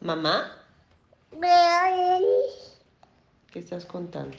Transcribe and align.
Mamá, 0.00 0.52
¿qué 3.50 3.58
estás 3.58 3.84
contando? 3.84 4.36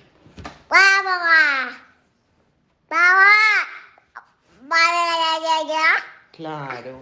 Claro. 6.31 7.01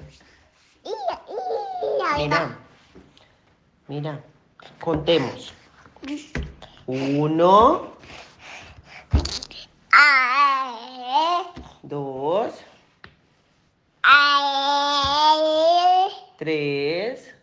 Mira, 2.17 2.57
mira, 3.87 4.23
contemos. 4.81 5.53
Uno, 6.87 7.96
tres, 16.37 17.33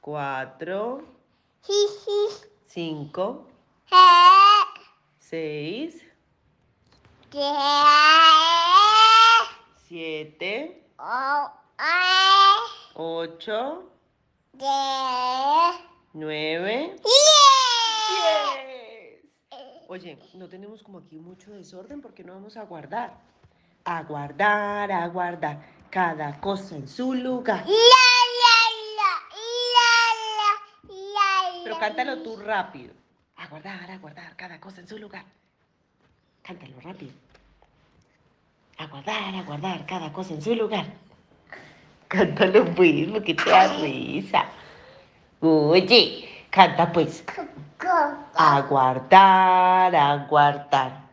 cuatro, 0.00 1.04
cinco, 2.66 3.46
seis, 5.20 6.04
siete, 9.86 10.84
ocho, 12.94 13.84
nueve, 16.12 16.96
diez. 17.04 17.20
Oye, 19.86 20.18
no 20.34 20.48
tenemos 20.48 20.82
como 20.82 20.98
aquí 20.98 21.18
mucho 21.18 21.52
desorden 21.52 22.00
porque 22.00 22.24
no 22.24 22.34
vamos 22.34 22.56
a 22.56 22.64
guardar. 22.64 23.16
A 23.84 24.02
guardar, 24.02 24.90
a 24.92 25.06
guardar. 25.08 25.79
Cada 25.90 26.40
cosa 26.40 26.76
en 26.76 26.86
su 26.86 27.14
lugar. 27.14 27.64
Pero 31.64 31.78
cántalo 31.80 32.22
tú 32.22 32.36
rápido. 32.36 32.94
A 33.36 33.48
guardar, 33.48 33.90
a 33.90 33.98
guardar. 33.98 34.36
Cada 34.36 34.60
cosa 34.60 34.80
en 34.80 34.88
su 34.88 34.98
lugar. 34.98 35.24
Cántalo 36.42 36.80
rápido. 36.80 37.12
A 38.78 38.86
guardar, 38.86 39.34
a 39.34 39.42
guardar. 39.42 39.84
Cada 39.86 40.12
cosa 40.12 40.34
en 40.34 40.42
su 40.42 40.54
lugar. 40.54 40.86
Cántalo 42.06 42.64
pues, 42.76 43.08
porque 43.10 43.34
te 43.34 43.50
da 43.50 43.76
risa. 43.78 44.44
Oye, 45.40 46.46
canta 46.50 46.92
pues. 46.92 47.24
A 48.36 48.60
guardar, 48.60 49.96
a 49.96 50.26
guardar. 50.28 51.10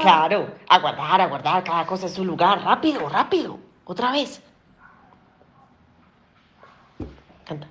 Claro, 0.00 0.48
a 0.68 0.78
guardar, 0.78 1.20
a 1.20 1.26
guardar 1.26 1.64
cada 1.64 1.86
cosa 1.86 2.06
en 2.06 2.12
su 2.12 2.24
lugar. 2.24 2.62
Rápido, 2.62 3.08
rápido. 3.08 3.58
Otra 3.84 4.12
vez. 4.12 4.40
Canta. 7.46 7.68